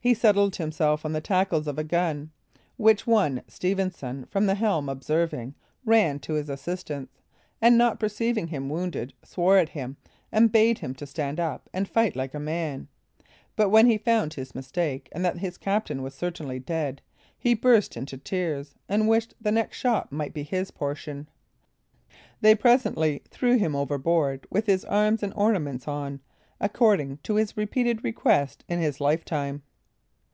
He 0.00 0.14
settled 0.14 0.56
himself 0.56 1.04
on 1.04 1.12
the 1.12 1.20
tackles 1.20 1.68
of 1.68 1.78
a 1.78 1.84
gun; 1.84 2.32
which 2.76 3.06
one 3.06 3.40
Stephenson, 3.46 4.26
from 4.28 4.46
the 4.46 4.56
helm, 4.56 4.88
observing, 4.88 5.54
ran 5.84 6.18
to 6.18 6.32
his 6.34 6.48
assistance, 6.50 7.22
and 7.60 7.78
not 7.78 8.00
perceiving 8.00 8.48
him 8.48 8.68
wounded, 8.68 9.14
swore 9.22 9.58
at 9.58 9.68
him, 9.68 9.96
and 10.32 10.50
bade 10.50 10.80
him 10.80 10.96
stand 11.04 11.38
up 11.38 11.70
and 11.72 11.86
fight 11.88 12.16
like 12.16 12.34
a 12.34 12.40
man; 12.40 12.88
but 13.54 13.68
when 13.68 13.86
he 13.86 13.96
found 13.96 14.34
his 14.34 14.56
mistake, 14.56 15.08
and 15.12 15.24
that 15.24 15.38
his 15.38 15.56
captain 15.56 16.02
was 16.02 16.16
certainly 16.16 16.58
dead, 16.58 17.00
he 17.38 17.54
burst 17.54 17.96
into 17.96 18.18
tears, 18.18 18.74
and 18.88 19.06
wished 19.06 19.34
the 19.40 19.52
next 19.52 19.76
shot 19.76 20.10
might 20.10 20.34
be 20.34 20.42
his 20.42 20.72
portion. 20.72 21.28
They 22.40 22.56
presently 22.56 23.22
threw 23.30 23.56
him 23.56 23.76
overboard, 23.76 24.48
with 24.50 24.66
his 24.66 24.84
arms 24.84 25.22
and 25.22 25.32
ornaments 25.36 25.86
on, 25.86 26.18
according 26.60 27.18
to 27.18 27.36
his 27.36 27.56
repeated 27.56 28.02
request 28.02 28.64
in 28.68 28.80
his 28.80 29.00
life 29.00 29.24
time. 29.24 29.62